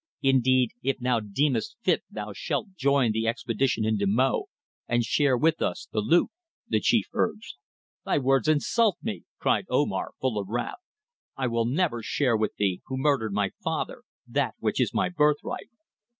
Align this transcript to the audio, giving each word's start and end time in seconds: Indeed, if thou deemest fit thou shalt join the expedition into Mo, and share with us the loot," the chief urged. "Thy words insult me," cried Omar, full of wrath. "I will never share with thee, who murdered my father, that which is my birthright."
Indeed, 0.23 0.71
if 0.81 0.97
thou 0.97 1.19
deemest 1.19 1.77
fit 1.83 2.01
thou 2.09 2.33
shalt 2.33 2.73
join 2.75 3.11
the 3.11 3.27
expedition 3.27 3.85
into 3.85 4.07
Mo, 4.07 4.45
and 4.87 5.03
share 5.03 5.37
with 5.37 5.61
us 5.61 5.87
the 5.91 5.99
loot," 5.99 6.31
the 6.67 6.79
chief 6.79 7.05
urged. 7.13 7.57
"Thy 8.03 8.17
words 8.17 8.47
insult 8.47 8.97
me," 9.03 9.25
cried 9.37 9.67
Omar, 9.69 10.13
full 10.19 10.39
of 10.39 10.47
wrath. 10.49 10.79
"I 11.37 11.45
will 11.45 11.65
never 11.65 12.01
share 12.01 12.35
with 12.35 12.55
thee, 12.55 12.81
who 12.87 12.97
murdered 12.97 13.33
my 13.33 13.51
father, 13.63 14.01
that 14.27 14.55
which 14.57 14.81
is 14.81 14.91
my 14.91 15.07
birthright." 15.07 15.69